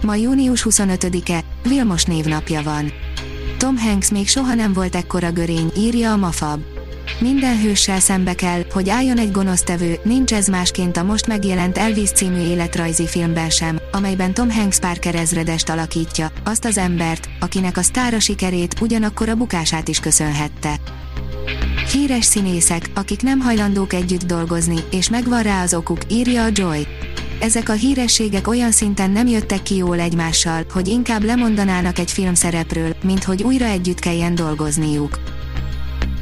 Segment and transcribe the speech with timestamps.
[0.00, 2.92] Ma június 25-e, Vilmos névnapja van.
[3.58, 6.60] Tom Hanks még soha nem volt ekkora görény, írja a Mafab.
[7.20, 12.10] Minden hőssel szembe kell, hogy álljon egy gonosztevő, nincs ez másként a most megjelent Elvis
[12.10, 17.82] című életrajzi filmben sem, amelyben Tom Hanks Parker ezredest alakítja, azt az embert, akinek a
[17.82, 20.74] sztára sikerét ugyanakkor a bukását is köszönhette.
[21.92, 26.86] Híres színészek, akik nem hajlandók együtt dolgozni, és megvan rá az okuk, írja a Joy
[27.40, 32.96] ezek a hírességek olyan szinten nem jöttek ki jól egymással, hogy inkább lemondanának egy filmszerepről,
[33.02, 35.18] mint hogy újra együtt kelljen dolgozniuk.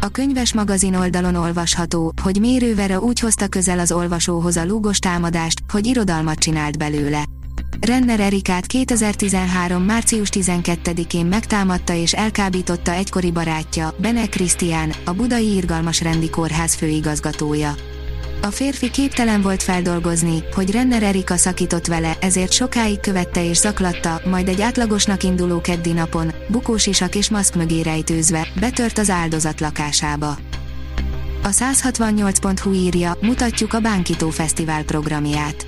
[0.00, 5.62] A könyves magazin oldalon olvasható, hogy Mérővera úgy hozta közel az olvasóhoz a lúgos támadást,
[5.72, 7.24] hogy irodalmat csinált belőle.
[7.80, 9.82] Renner Erikát 2013.
[9.82, 17.74] március 12-én megtámadta és elkábította egykori barátja, Bene Krisztián, a Budai Irgalmas Rendi Kórház főigazgatója.
[18.44, 24.20] A férfi képtelen volt feldolgozni, hogy Renner Erika szakított vele, ezért sokáig követte és zaklatta,
[24.24, 29.60] majd egy átlagosnak induló keddi napon, bukós isak és maszk mögé rejtőzve, betört az áldozat
[29.60, 30.36] lakásába.
[31.42, 35.66] A 168.hu írja, mutatjuk a Bánkító Fesztivál programját.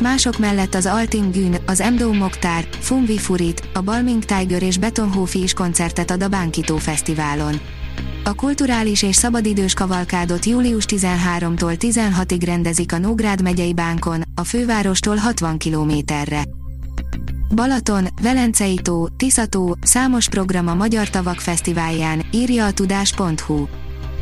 [0.00, 5.42] Mások mellett az Altin Gün, az Emdo Moktár, Fumvi Furit, a Balming Tiger és Betonhófi
[5.42, 7.60] is koncertet ad a Bánkító Fesztiválon.
[8.24, 15.16] A kulturális és szabadidős kavalkádot július 13-tól 16-ig rendezik a Nógrád megyei bánkon, a fővárostól
[15.16, 16.44] 60 kilométerre.
[17.54, 23.66] Balaton, Velencei tó, Tiszató, számos program a Magyar Tavak Fesztiválján, írja a tudás.hu.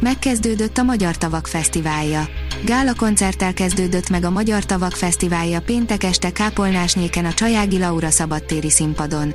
[0.01, 2.29] Megkezdődött a Magyar Tavak Fesztiválja.
[2.65, 8.71] Gála koncerttel kezdődött meg a Magyar Tavak Fesztiválja péntek este Kápolnásnyéken a Csajági Laura szabadtéri
[8.71, 9.35] színpadon.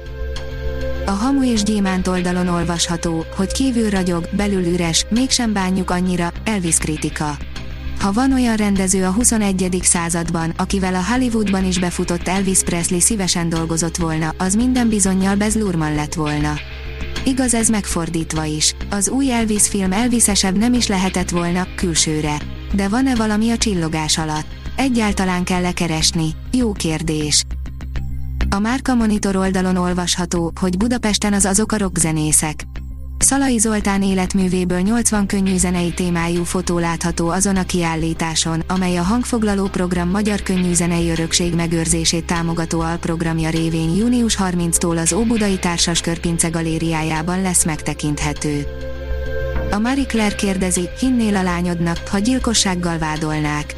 [1.07, 6.77] A Hamu és Gyémánt oldalon olvasható, hogy kívül ragyog, belül üres, mégsem bánjuk annyira, Elvis
[6.77, 7.37] kritika.
[7.99, 9.79] Ha van olyan rendező a 21.
[9.81, 15.55] században, akivel a Hollywoodban is befutott Elvis Presley szívesen dolgozott volna, az minden bizonyal Bez
[15.55, 16.53] Lurman lett volna.
[17.25, 18.75] Igaz ez megfordítva is.
[18.89, 22.37] Az új Elvis film Elvisesebb nem is lehetett volna, külsőre.
[22.73, 24.47] De van-e valami a csillogás alatt?
[24.75, 26.29] Egyáltalán kell-e keresni?
[26.51, 27.43] Jó kérdés.
[28.49, 32.63] A Márka Monitor oldalon olvasható, hogy Budapesten az azok a rockzenészek.
[33.17, 39.67] Szalai Zoltán életművéből 80 könnyű zenei témájú fotó látható azon a kiállításon, amely a hangfoglaló
[39.67, 46.49] program Magyar Könnyű Zenei Örökség megőrzését támogató alprogramja révén június 30-tól az Óbudai Társas Körpince
[46.49, 48.65] galériájában lesz megtekinthető.
[49.71, 53.76] A Marie Claire kérdezi, hinnél a lányodnak, ha gyilkossággal vádolnák.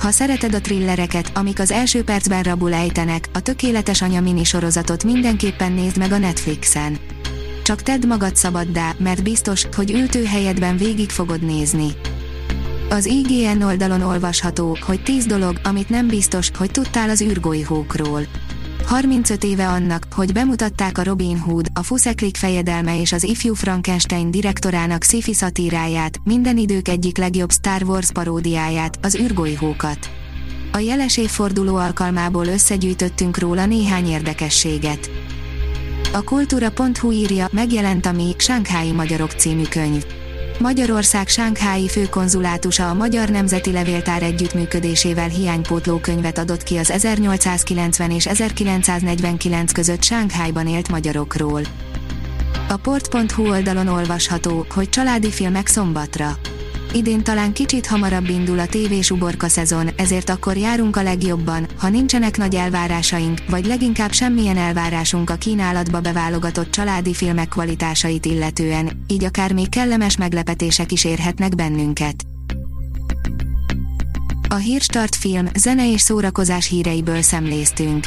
[0.00, 5.72] Ha szereted a thrillereket, amik az első percben rabul ejtenek, a Tökéletes Anya minisorozatot mindenképpen
[5.72, 6.98] nézd meg a Netflixen.
[7.64, 11.88] Csak tedd magad szabaddá, mert biztos, hogy ültőhelyedben végig fogod nézni.
[12.88, 18.26] Az IGN oldalon olvasható, hogy 10 dolog, amit nem biztos, hogy tudtál az űrgolyhókról.
[18.86, 24.30] 35 éve annak, hogy bemutatták a Robin Hood, a Fuszeklik fejedelme és az ifjú Frankenstein
[24.30, 30.10] direktorának sci szatíráját, minden idők egyik legjobb Star Wars paródiáját, az űrgolyhókat.
[30.72, 35.10] A jeles évforduló alkalmából összegyűjtöttünk róla néhány érdekességet.
[36.12, 40.15] A kultúra.hu írja, megjelent a Mi, Sánkhái Magyarok című könyv.
[40.58, 48.26] Magyarország Sánkhái főkonzulátusa a Magyar Nemzeti Levéltár együttműködésével hiánypótló könyvet adott ki az 1890 és
[48.26, 51.60] 1949 között Sánkhájban élt magyarokról.
[52.68, 56.38] A port.hu oldalon olvasható, hogy családi filmek szombatra.
[56.96, 61.88] Idén talán kicsit hamarabb indul a tévés uborka szezon, ezért akkor járunk a legjobban, ha
[61.88, 69.24] nincsenek nagy elvárásaink, vagy leginkább semmilyen elvárásunk a kínálatba beválogatott családi filmek kvalitásait illetően, így
[69.24, 72.24] akár még kellemes meglepetések is érhetnek bennünket.
[74.48, 78.06] A Hírstart film, zene és szórakozás híreiből szemléztünk.